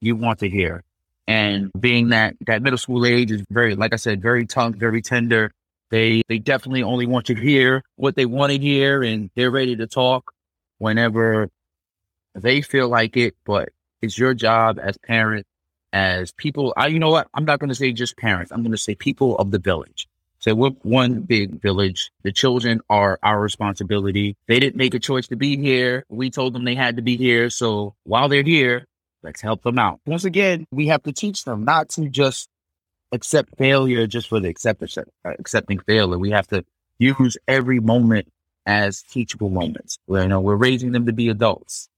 you 0.00 0.16
want 0.16 0.40
to 0.40 0.48
hear. 0.48 0.82
And 1.28 1.70
being 1.78 2.08
that 2.08 2.34
that 2.46 2.60
middle 2.60 2.78
school 2.78 3.06
age 3.06 3.30
is 3.30 3.44
very, 3.50 3.76
like 3.76 3.92
I 3.92 3.96
said, 3.96 4.20
very 4.20 4.46
tongue, 4.46 4.74
very 4.74 5.00
tender. 5.00 5.52
They 5.90 6.22
they 6.28 6.38
definitely 6.38 6.82
only 6.82 7.06
want 7.06 7.26
to 7.26 7.34
hear 7.36 7.84
what 7.94 8.16
they 8.16 8.26
want 8.26 8.50
to 8.50 8.58
hear, 8.58 9.02
and 9.04 9.30
they're 9.36 9.50
ready 9.50 9.76
to 9.76 9.86
talk 9.86 10.32
whenever 10.78 11.50
they 12.34 12.62
feel 12.62 12.88
like 12.88 13.16
it. 13.16 13.36
But 13.44 13.68
it's 14.02 14.18
your 14.18 14.34
job 14.34 14.80
as 14.82 14.98
parents 14.98 15.49
as 15.92 16.32
people. 16.32 16.72
I, 16.76 16.88
you 16.88 16.98
know 16.98 17.10
what? 17.10 17.28
I'm 17.34 17.44
not 17.44 17.58
going 17.58 17.68
to 17.68 17.74
say 17.74 17.92
just 17.92 18.16
parents. 18.16 18.52
I'm 18.52 18.62
going 18.62 18.72
to 18.72 18.78
say 18.78 18.94
people 18.94 19.36
of 19.38 19.50
the 19.50 19.58
village. 19.58 20.08
So 20.40 20.54
we're 20.54 20.70
one 20.82 21.20
big 21.20 21.60
village. 21.60 22.10
The 22.22 22.32
children 22.32 22.80
are 22.88 23.18
our 23.22 23.38
responsibility. 23.38 24.36
They 24.46 24.58
didn't 24.58 24.76
make 24.76 24.94
a 24.94 24.98
choice 24.98 25.28
to 25.28 25.36
be 25.36 25.58
here. 25.58 26.06
We 26.08 26.30
told 26.30 26.54
them 26.54 26.64
they 26.64 26.74
had 26.74 26.96
to 26.96 27.02
be 27.02 27.16
here. 27.18 27.50
So 27.50 27.94
while 28.04 28.28
they're 28.28 28.42
here, 28.42 28.86
let's 29.22 29.42
help 29.42 29.62
them 29.62 29.78
out. 29.78 30.00
Once 30.06 30.24
again, 30.24 30.66
we 30.70 30.86
have 30.86 31.02
to 31.02 31.12
teach 31.12 31.44
them 31.44 31.64
not 31.64 31.90
to 31.90 32.08
just 32.08 32.48
accept 33.12 33.58
failure 33.58 34.06
just 34.06 34.28
for 34.28 34.40
the 34.40 34.48
accept, 34.48 34.82
uh, 34.96 35.02
accepting 35.24 35.78
failure. 35.80 36.18
We 36.18 36.30
have 36.30 36.46
to 36.48 36.64
use 36.98 37.36
every 37.46 37.80
moment 37.80 38.28
as 38.64 39.02
teachable 39.02 39.50
moments. 39.50 39.98
you 40.08 40.26
know, 40.26 40.40
we're 40.40 40.56
raising 40.56 40.92
them 40.92 41.06
to 41.06 41.12
be 41.12 41.28
adults. 41.28 41.88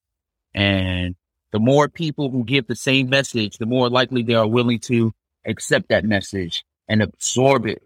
And 0.55 1.15
the 1.53 1.61
more 1.61 1.89
people 1.89 2.31
who 2.31 2.45
give 2.45 2.67
the 2.67 2.77
same 2.77 3.09
message, 3.09 3.59
the 3.59 3.67
more 3.67 3.89
likely 3.89 4.23
they 4.23 4.35
are 4.35 4.49
willing 4.49 4.81
to 4.81 5.13
accept 5.47 5.89
that 5.89 6.05
message 6.05 6.65
and 6.89 7.03
absorb 7.03 7.67
it 7.67 7.83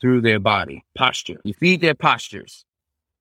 through 0.00 0.20
their 0.20 0.38
body 0.38 0.84
posture. 0.96 1.40
You 1.44 1.54
feed 1.54 1.80
their 1.80 1.94
postures. 1.94 2.64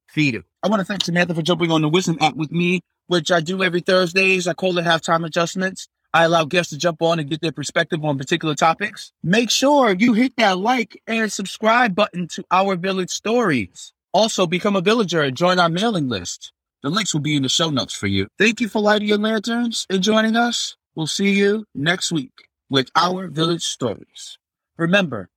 Feed 0.10 0.36
them. 0.36 0.46
I 0.64 0.68
want 0.68 0.80
to 0.80 0.86
thank 0.86 1.04
Samantha 1.04 1.36
for 1.36 1.42
jumping 1.42 1.72
on 1.72 1.82
the 1.82 1.90
Wisdom 1.90 2.18
app 2.22 2.36
with 2.36 2.52
me, 2.52 2.82
which 3.08 3.32
I 3.32 3.40
do 3.40 3.64
every 3.64 3.82
Thursdays. 3.82 4.48
I 4.48 4.54
call 4.54 4.78
it 4.78 4.86
halftime 4.86 5.26
adjustments. 5.26 5.88
I 6.14 6.24
allow 6.24 6.46
guests 6.46 6.72
to 6.72 6.78
jump 6.78 7.02
on 7.02 7.20
and 7.20 7.30
get 7.30 7.42
their 7.42 7.52
perspective 7.52 8.04
on 8.04 8.18
particular 8.18 8.56
topics. 8.56 9.12
Make 9.22 9.50
sure 9.50 9.94
you 9.94 10.14
hit 10.14 10.38
that 10.38 10.58
like 10.58 11.02
and 11.08 11.32
subscribe 11.32 11.94
button 11.94 12.28
to 12.30 12.44
our 12.52 12.78
village 12.78 13.10
stories. 13.10 13.92
Also, 14.14 14.48
become 14.48 14.78
a 14.78 14.82
villager 14.82 15.22
and 15.22 15.36
join 15.36 15.60
our 15.60 15.68
mailing 15.68 16.08
list. 16.08 16.54
The 16.86 16.92
links 16.92 17.16
will 17.16 17.22
be 17.22 17.36
in 17.36 17.42
the 17.42 17.50
show 17.50 17.72
notes 17.72 17.96
for 17.96 18.06
you. 18.06 18.28
Thank 18.38 18.62
you 18.62 18.70
for 18.70 18.80
lighting 18.80 19.08
your 19.08 19.18
lanterns 19.18 19.88
and 19.90 20.04
joining 20.04 20.36
us. 20.36 20.78
We'll 20.94 21.08
see 21.08 21.32
you 21.32 21.66
next 21.74 22.12
week 22.12 22.48
with 22.70 22.92
our 22.96 23.28
village 23.28 23.64
stories. 23.64 24.38
Remember, 24.78 25.32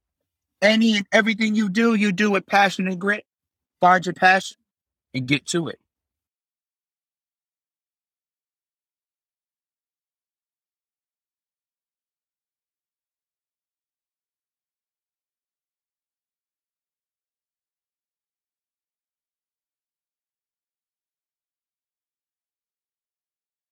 any 0.60 0.98
and 0.98 1.06
everything 1.10 1.54
you 1.54 1.70
do, 1.70 1.94
you 1.94 2.12
do 2.12 2.30
with 2.30 2.44
passion 2.44 2.86
and 2.86 3.00
grit. 3.00 3.24
Find 3.80 4.04
your 4.04 4.12
passion 4.12 4.58
and 5.14 5.26
get 5.26 5.46
to 5.46 5.68
it. 5.68 5.78